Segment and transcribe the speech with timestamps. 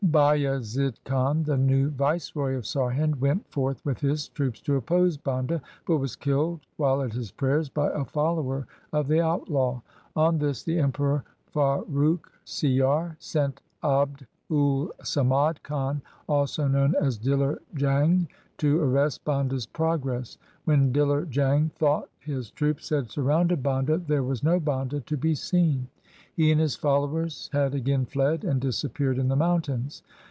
[0.09, 5.61] Bayazid Khan, the new viceroy of Sarhind, went forth with his troops to oppose Banda,
[5.87, 9.79] but was killed while at his prayers by a follower of the outlaw.
[10.17, 17.59] On this the Emperor Farrukh Siyar sent Abd ul Samad Khan, also known as Diler
[17.75, 18.27] Jang,
[18.57, 20.37] to arrest Banda's progress.
[20.65, 25.35] When Diler Jang thought his troops had surrounded Banda, there was no Banda to be
[25.35, 25.87] seen.
[26.33, 30.01] He and his followers had again fled and disappeared in the mountains.